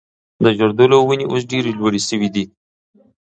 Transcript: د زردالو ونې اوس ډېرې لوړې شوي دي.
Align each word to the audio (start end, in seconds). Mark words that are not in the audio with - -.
د 0.43 0.45
زردالو 0.57 0.99
ونې 1.05 1.25
اوس 1.31 1.41
ډېرې 1.51 1.71
لوړې 1.79 2.01
شوي 2.07 2.29
دي. 2.35 2.45